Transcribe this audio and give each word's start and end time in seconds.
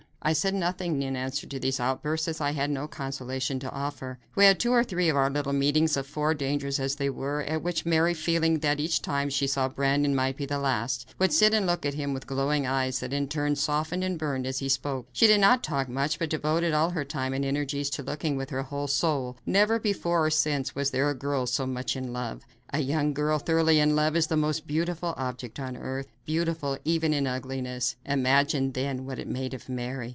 I 0.23 0.33
said 0.33 0.53
nothing 0.53 1.01
in 1.01 1.15
answer 1.15 1.47
to 1.47 1.59
these 1.59 1.79
outbursts, 1.79 2.27
as 2.27 2.39
I 2.39 2.51
had 2.51 2.69
no 2.69 2.87
consolation 2.87 3.57
to 3.57 3.71
offer. 3.71 4.19
We 4.35 4.45
had 4.45 4.59
two 4.59 4.71
or 4.71 4.83
three 4.83 5.09
of 5.09 5.15
our 5.17 5.31
little 5.31 5.51
meetings 5.51 5.97
of 5.97 6.05
four, 6.05 6.35
dangerous 6.35 6.79
as 6.79 6.97
they 6.97 7.09
were, 7.09 7.41
at 7.41 7.63
which 7.63 7.87
Mary, 7.87 8.13
feeling 8.13 8.59
that 8.59 8.79
each 8.79 9.01
time 9.01 9.31
she 9.31 9.47
saw 9.47 9.67
Brandon 9.67 10.13
might 10.13 10.37
be 10.37 10.45
the 10.45 10.59
last, 10.59 11.15
would 11.17 11.33
sit 11.33 11.55
and 11.55 11.65
look 11.65 11.87
at 11.87 11.95
him 11.95 12.13
with 12.13 12.27
glowing 12.27 12.67
eyes 12.67 12.99
that 12.99 13.13
in 13.13 13.29
turn 13.29 13.55
softened 13.55 14.03
and 14.03 14.19
burned 14.19 14.45
as 14.45 14.59
he 14.59 14.69
spoke. 14.69 15.07
She 15.11 15.25
did 15.25 15.41
not 15.41 15.63
talk 15.63 15.89
much, 15.89 16.19
but 16.19 16.29
devoted 16.29 16.71
all 16.71 16.91
her 16.91 17.03
time 17.03 17.33
and 17.33 17.43
energies 17.43 17.89
to 17.89 18.03
looking 18.03 18.35
with 18.37 18.51
her 18.51 18.61
whole 18.61 18.87
soul. 18.87 19.37
Never 19.43 19.79
before 19.79 20.27
or 20.27 20.29
since 20.29 20.75
was 20.75 20.91
there 20.91 21.09
a 21.09 21.15
girl 21.15 21.47
so 21.47 21.65
much 21.65 21.95
in 21.95 22.13
love. 22.13 22.43
A 22.73 22.79
young 22.79 23.11
girl 23.13 23.37
thoroughly 23.39 23.79
in 23.79 23.95
love 23.97 24.15
is 24.15 24.27
the 24.27 24.37
most 24.37 24.65
beautiful 24.67 25.13
object 25.17 25.59
on 25.59 25.75
earth 25.75 26.07
beautiful 26.25 26.77
even 26.85 27.11
in 27.13 27.27
ugliness. 27.27 27.97
Imagine, 28.05 28.71
then, 28.71 29.05
what 29.05 29.19
it 29.19 29.27
made 29.27 29.55
of 29.55 29.67
Mary! 29.67 30.09